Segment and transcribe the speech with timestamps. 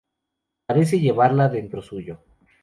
[0.65, 2.23] Parece llevarla dentro suyo.